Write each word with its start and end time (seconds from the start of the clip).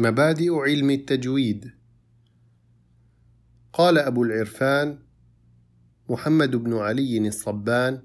مبادئ 0.00 0.54
علم 0.54 0.90
التجويد. 0.90 1.70
قال 3.72 3.98
أبو 3.98 4.22
العرفان 4.24 4.98
محمد 6.08 6.56
بن 6.56 6.74
علي 6.74 7.28
الصبان 7.28 8.02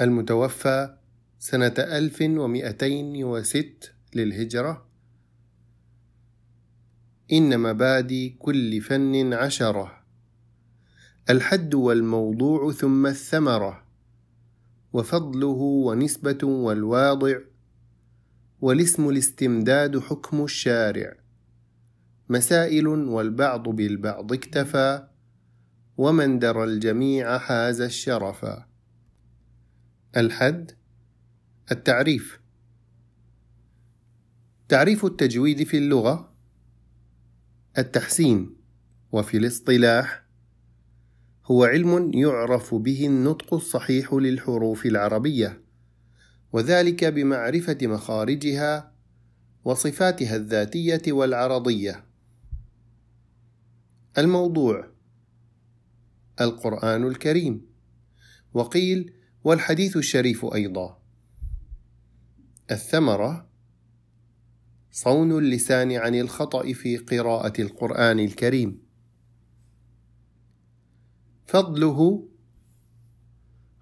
المتوفى 0.00 0.98
سنة 1.38 1.74
ألف 1.78 2.20
ومئتين 2.20 3.24
وست 3.24 3.92
للهجرة 4.14 4.88
إن 7.32 7.60
مبادئ 7.60 8.28
كل 8.38 8.80
فن 8.80 9.32
عشرة 9.32 10.04
الحد 11.30 11.74
والموضوع 11.74 12.72
ثم 12.72 13.06
الثمرة 13.06 13.84
وفضله 14.92 15.60
ونسبة 15.86 16.46
والواضع 16.46 17.38
والاسم 18.60 19.08
الاستمداد 19.08 19.98
حكم 19.98 20.44
الشارع. 20.44 21.14
مسائل 22.28 22.86
والبعض 22.86 23.68
بالبعض 23.68 24.32
اكتفى 24.32 25.08
ومن 25.96 26.38
درى 26.38 26.64
الجميع 26.64 27.38
حاز 27.38 27.80
الشرفا 27.80 28.66
الحد 30.16 30.70
التعريف. 31.72 32.40
تعريف 34.68 35.04
التجويد 35.04 35.62
في 35.62 35.78
اللغة. 35.78 36.34
التحسين 37.78 38.56
وفي 39.12 39.36
الاصطلاح. 39.36 40.24
هو 41.44 41.64
علم 41.64 42.14
يعرف 42.14 42.74
به 42.74 43.06
النطق 43.06 43.54
الصحيح 43.54 44.14
للحروف 44.14 44.86
العربية. 44.86 45.67
وذلك 46.52 47.04
بمعرفة 47.04 47.78
مخارجها 47.82 48.92
وصفاتها 49.64 50.36
الذاتية 50.36 51.12
والعرضية. 51.12 52.04
الموضوع 54.18 54.90
القرآن 56.40 57.06
الكريم. 57.06 57.66
وقيل 58.54 59.12
والحديث 59.44 59.96
الشريف 59.96 60.44
أيضا. 60.44 61.02
الثمرة 62.70 63.48
صون 64.90 65.38
اللسان 65.38 65.92
عن 65.92 66.14
الخطأ 66.14 66.72
في 66.72 66.96
قراءة 66.96 67.62
القرآن 67.62 68.18
الكريم. 68.18 68.82
فضله 71.46 72.28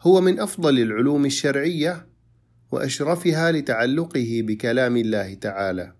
هو 0.01 0.21
من 0.21 0.41
أفضل 0.41 0.79
العلوم 0.79 1.25
الشرعية 1.25 2.16
وأشرفها 2.73 3.53
لتعلقه 3.53 4.43
بكلام 4.45 4.97
الله 4.97 5.35
تعالى. 5.35 5.95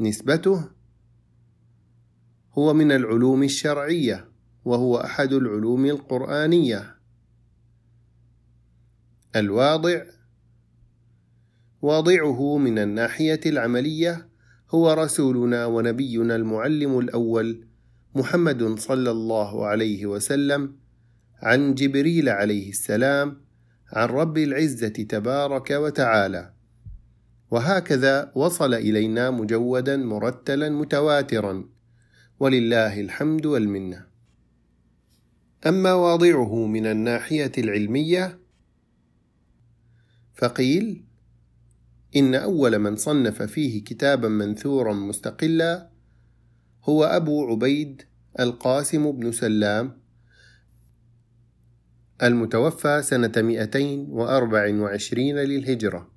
نسبته 0.00 0.70
هو 2.52 2.74
من 2.74 2.92
العلوم 2.92 3.42
الشرعية 3.42 4.28
وهو 4.64 4.96
أحد 4.96 5.32
العلوم 5.32 5.86
القرآنية. 5.86 6.96
الواضع 9.36 10.02
واضعه 11.82 12.58
من 12.58 12.78
الناحية 12.78 13.40
العملية 13.46 14.28
هو 14.70 14.92
رسولنا 14.92 15.66
ونبينا 15.66 16.36
المعلم 16.36 16.98
الأول 16.98 17.66
محمد 18.14 18.78
صلى 18.78 19.10
الله 19.10 19.66
عليه 19.66 20.06
وسلم 20.06 20.76
عن 21.42 21.74
جبريل 21.74 22.28
عليه 22.28 22.70
السلام 22.70 23.40
عن 23.92 24.08
رب 24.08 24.38
العزة 24.38 24.88
تبارك 24.88 25.70
وتعالى. 25.70 26.52
وهكذا 27.50 28.32
وصل 28.34 28.74
إلينا 28.74 29.30
مجودا 29.30 29.96
مرتلا 29.96 30.68
متواترا. 30.68 31.64
ولله 32.40 33.00
الحمد 33.00 33.46
والمنة. 33.46 34.06
أما 35.66 35.92
واضعه 35.92 36.66
من 36.66 36.86
الناحية 36.86 37.52
العلمية 37.58 38.38
فقيل 40.34 41.04
إن 42.16 42.34
أول 42.34 42.78
من 42.78 42.96
صنف 42.96 43.42
فيه 43.42 43.84
كتابا 43.84 44.28
منثورا 44.28 44.92
مستقلا 44.92 45.90
هو 46.84 47.04
أبو 47.04 47.46
عبيد 47.46 48.02
القاسم 48.40 49.12
بن 49.12 49.32
سلام 49.32 50.01
المتوفى 52.22 53.02
سنة 53.02 53.32
224 53.36 55.34
للهجرة. 55.34 56.10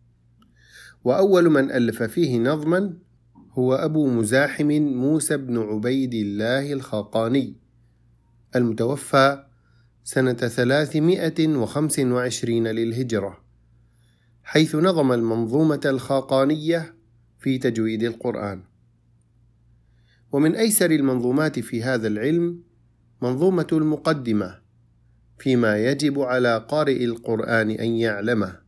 وأول 1.03 1.49
من 1.49 1.71
ألف 1.71 2.03
فيه 2.03 2.39
نظما 2.39 2.97
هو 3.51 3.75
أبو 3.75 4.07
مزاحم 4.07 4.71
موسى 4.81 5.37
بن 5.37 5.57
عبيد 5.57 6.13
الله 6.13 6.73
الخاقاني 6.73 7.55
المتوفى 8.55 9.45
سنة 10.03 10.33
325 10.33 12.67
للهجرة 12.67 13.45
حيث 14.43 14.75
نظم 14.75 15.11
المنظومة 15.11 15.81
الخاقانية 15.85 16.95
في 17.39 17.57
تجويد 17.57 18.03
القرآن. 18.03 18.63
ومن 20.31 20.55
أيسر 20.55 20.91
المنظومات 20.91 21.59
في 21.59 21.83
هذا 21.83 22.07
العلم 22.07 22.63
منظومة 23.21 23.67
المقدمة 23.71 24.64
فيما 25.37 25.77
يجب 25.77 26.19
على 26.19 26.65
قارئ 26.69 27.05
القرآن 27.05 27.71
أن 27.71 27.89
يعلمه 27.89 28.59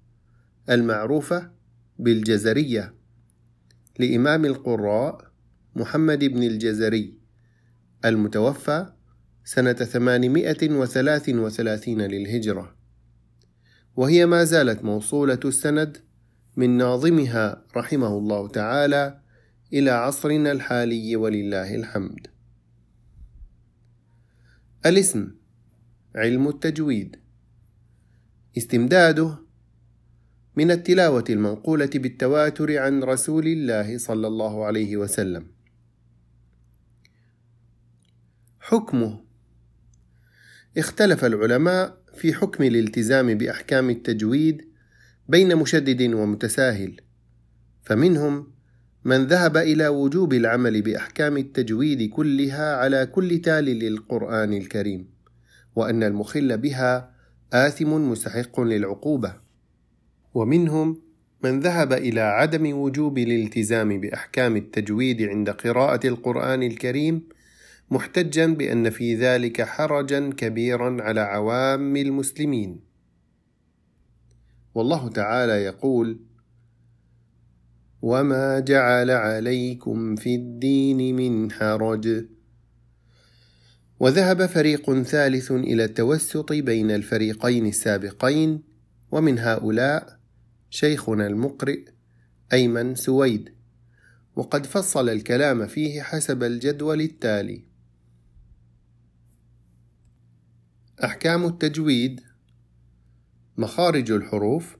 المعروفة 0.70 1.52
بالجزرية. 2.00 2.94
لإمام 4.00 4.46
القراء 4.46 5.32
محمد 5.76 6.24
بن 6.24 6.44
الجزري 6.44 7.18
المتوفى 8.06 8.94
سنة 9.44 9.74
833 9.74 12.02
للهجرة. 12.02 12.76
وهي 13.96 14.26
ما 14.26 14.44
زالت 14.44 14.84
موصولة 14.84 15.40
السند 15.46 15.98
من 16.56 16.78
ناظمها 16.78 17.64
رحمه 17.78 18.18
الله 18.18 18.48
تعالى 18.48 19.20
إلى 19.74 19.92
عصرنا 19.92 20.52
الحالي 20.52 21.16
ولله 21.16 21.76
الحمد. 21.76 22.28
الاسم 24.86 25.37
علم 26.16 26.47
التجويد. 26.47 27.16
استمداده 28.57 29.38
من 30.56 30.72
التلاوة 30.72 31.23
المنقولة 31.29 31.90
بالتواتر 31.95 32.78
عن 32.78 33.03
رسول 33.03 33.47
الله 33.47 33.97
صلى 33.97 34.28
الله 34.28 34.66
عليه 34.66 34.97
وسلم. 34.97 35.47
حكمه. 38.59 39.23
اختلف 40.78 41.25
العلماء 41.25 41.97
في 42.16 42.34
حكم 42.34 42.63
الالتزام 42.63 43.34
بأحكام 43.38 43.89
التجويد 43.89 44.68
بين 45.29 45.56
مشدد 45.56 46.13
ومتساهل، 46.13 47.01
فمنهم 47.84 48.53
من 49.03 49.25
ذهب 49.25 49.57
إلى 49.57 49.88
وجوب 49.88 50.34
العمل 50.34 50.81
بأحكام 50.81 51.38
التجويد 51.38 52.09
كلها 52.09 52.75
على 52.75 53.06
كل 53.06 53.41
تال 53.41 53.66
للقرآن 53.66 54.53
الكريم، 54.53 55.17
وأن 55.78 56.04
المخل 56.04 56.58
بها 56.58 57.12
آثم 57.54 58.10
مستحق 58.12 58.62
للعقوبة. 58.62 59.34
ومنهم 60.34 61.02
من 61.44 61.60
ذهب 61.60 61.94
إلى 61.94 62.22
عدم 62.22 62.78
وجوب 62.78 63.18
الالتزام 63.18 64.02
بأحكام 64.02 64.56
التجويد 64.56 65.22
عند 65.22 65.50
قراءة 65.50 66.08
القرآن 66.08 66.64
الكريم 66.64 67.24
محتجا 67.92 68.46
بأن 68.46 68.90
في 68.90 69.16
ذلك 69.16 69.62
حرجا 69.62 70.30
كبيرا 70.38 71.02
على 71.02 71.22
عوام 71.22 71.96
المسلمين. 71.96 72.80
والله 74.76 75.10
تعالى 75.10 75.54
يقول: 75.54 76.20
وما 78.02 78.60
جعل 78.60 79.12
عليكم 79.12 80.16
في 80.16 80.36
الدين 80.36 81.16
من 81.16 81.51
حرج. 81.51 82.37
وذهب 84.00 84.46
فريق 84.46 85.02
ثالث 85.02 85.52
إلى 85.52 85.84
التوسط 85.84 86.54
بين 86.54 86.92
الفريقين 86.92 87.66
السابقين 87.66 88.64
ومن 89.12 89.40
هؤلاء 89.40 90.20
شيخنا 90.70 91.28
المقرئ 91.28 91.86
أيمن 92.54 92.96
سويد. 92.96 93.54
وقد 94.36 94.66
فصل 94.66 95.10
الكلام 95.10 95.68
فيه 95.68 96.02
حسب 96.02 96.44
الجدول 96.44 97.02
التالي. 97.02 97.64
أحكام 101.04 101.46
التجويد 101.46 102.22
مخارج 103.58 104.12
الحروف 104.12 104.78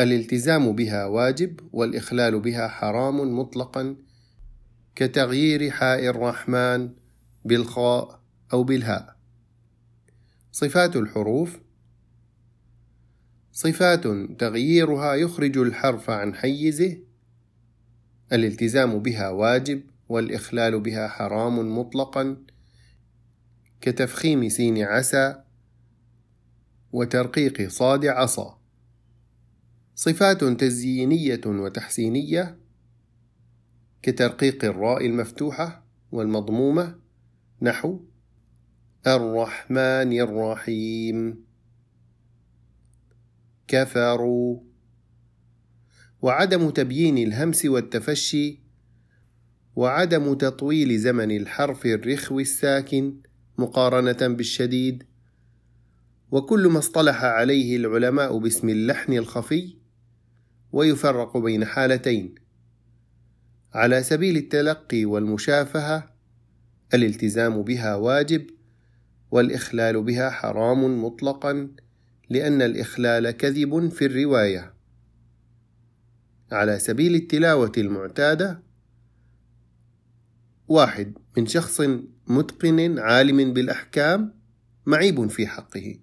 الالتزام 0.00 0.72
بها 0.72 1.04
واجب 1.06 1.60
والإخلال 1.72 2.40
بها 2.40 2.68
حرام 2.68 3.38
مطلقا 3.38 3.96
كتغيير 4.94 5.70
حاء 5.70 6.06
الرحمن 6.06 6.90
بالخاء 7.48 8.22
أو 8.52 8.64
بالهاء. 8.64 9.16
صفات 10.52 10.96
الحروف 10.96 11.58
صفات 13.52 14.06
تغييرها 14.40 15.14
يخرج 15.14 15.58
الحرف 15.58 16.10
عن 16.10 16.34
حيزه 16.34 16.98
الالتزام 18.32 18.98
بها 18.98 19.28
واجب 19.28 19.82
والإخلال 20.08 20.80
بها 20.80 21.08
حرام 21.08 21.78
مطلقا 21.78 22.36
كتفخيم 23.80 24.48
سين 24.48 24.82
عسى 24.82 25.42
وترقيق 26.92 27.68
صاد 27.68 28.06
عصا. 28.06 28.58
صفات 29.94 30.44
تزيينية 30.44 31.40
وتحسينية 31.46 32.58
كترقيق 34.02 34.64
الراء 34.64 35.06
المفتوحة 35.06 35.86
والمضمومة 36.12 37.07
نحو 37.62 38.00
الرحمن 39.06 40.20
الرحيم. 40.20 41.44
كفروا. 43.68 44.60
وعدم 46.22 46.70
تبيين 46.70 47.18
الهمس 47.18 47.64
والتفشي 47.64 48.60
وعدم 49.76 50.34
تطويل 50.34 50.98
زمن 50.98 51.30
الحرف 51.30 51.86
الرخو 51.86 52.40
الساكن 52.40 53.20
مقارنة 53.58 54.34
بالشديد. 54.34 55.04
وكل 56.30 56.68
ما 56.68 56.78
اصطلح 56.78 57.24
عليه 57.24 57.76
العلماء 57.76 58.38
باسم 58.38 58.68
اللحن 58.68 59.12
الخفي 59.12 59.76
ويفرق 60.72 61.36
بين 61.36 61.64
حالتين 61.64 62.34
على 63.74 64.02
سبيل 64.02 64.36
التلقي 64.36 65.04
والمشافهة 65.04 66.17
الالتزام 66.94 67.62
بها 67.62 67.94
واجب 67.94 68.46
والإخلال 69.30 70.02
بها 70.02 70.30
حرام 70.30 71.04
مطلقا 71.04 71.68
لأن 72.30 72.62
الإخلال 72.62 73.30
كذب 73.30 73.88
في 73.88 74.06
الرواية. 74.06 74.74
على 76.52 76.78
سبيل 76.78 77.14
التلاوة 77.14 77.72
المعتادة 77.76 78.62
واحد 80.68 81.18
من 81.36 81.46
شخص 81.46 81.80
متقن 82.26 82.98
عالم 82.98 83.52
بالأحكام 83.52 84.34
معيب 84.86 85.26
في 85.26 85.46
حقه. 85.46 85.98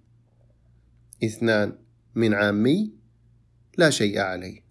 اثنان 1.24 1.78
من 2.16 2.34
عامي 2.34 2.94
لا 3.78 3.90
شيء 3.90 4.20
عليه. 4.20 4.66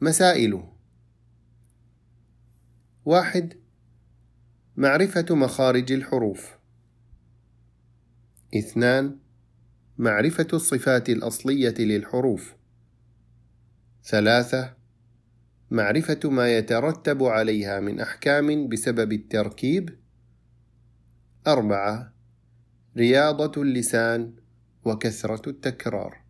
مسائل 0.00 0.71
واحد 3.04 3.54
معرفة 4.76 5.26
مخارج 5.30 5.92
الحروف. 5.92 6.58
اثنان 8.56 9.18
معرفة 9.98 10.46
الصفات 10.52 11.08
الأصلية 11.08 11.74
للحروف. 11.78 12.54
ثلاثة 14.04 14.74
معرفة 15.70 16.20
ما 16.24 16.56
يترتب 16.56 17.22
عليها 17.22 17.80
من 17.80 18.00
أحكام 18.00 18.68
بسبب 18.68 19.12
التركيب. 19.12 19.98
أربعة 21.46 22.12
رياضة 22.96 23.62
اللسان 23.62 24.34
وكثرة 24.84 25.48
التكرار. 25.48 26.21